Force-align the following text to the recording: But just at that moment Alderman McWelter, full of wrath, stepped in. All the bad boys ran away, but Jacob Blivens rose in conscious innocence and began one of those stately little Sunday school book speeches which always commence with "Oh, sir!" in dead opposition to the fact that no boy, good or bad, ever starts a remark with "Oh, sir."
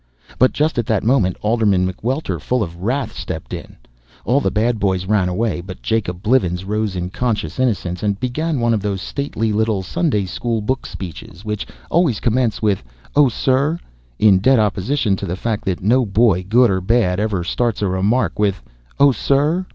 But 0.39 0.51
just 0.51 0.79
at 0.79 0.87
that 0.87 1.03
moment 1.03 1.37
Alderman 1.43 1.87
McWelter, 1.87 2.41
full 2.41 2.63
of 2.63 2.77
wrath, 2.81 3.15
stepped 3.15 3.53
in. 3.53 3.77
All 4.25 4.41
the 4.41 4.49
bad 4.49 4.79
boys 4.79 5.05
ran 5.05 5.29
away, 5.29 5.61
but 5.61 5.83
Jacob 5.83 6.23
Blivens 6.23 6.65
rose 6.65 6.95
in 6.95 7.11
conscious 7.11 7.59
innocence 7.59 8.01
and 8.01 8.19
began 8.19 8.59
one 8.59 8.73
of 8.73 8.81
those 8.81 8.99
stately 8.99 9.53
little 9.53 9.83
Sunday 9.83 10.25
school 10.25 10.59
book 10.59 10.87
speeches 10.87 11.45
which 11.45 11.67
always 11.91 12.19
commence 12.19 12.63
with 12.63 12.81
"Oh, 13.15 13.29
sir!" 13.29 13.77
in 14.17 14.39
dead 14.39 14.57
opposition 14.57 15.15
to 15.17 15.27
the 15.27 15.35
fact 15.37 15.65
that 15.65 15.81
no 15.83 16.03
boy, 16.07 16.45
good 16.49 16.71
or 16.71 16.81
bad, 16.81 17.19
ever 17.19 17.43
starts 17.43 17.83
a 17.83 17.87
remark 17.87 18.39
with 18.39 18.59
"Oh, 18.99 19.11
sir." 19.11 19.67